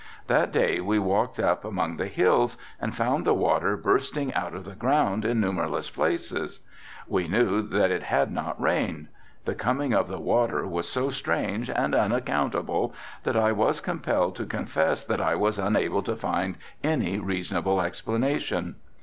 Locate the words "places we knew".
5.91-7.61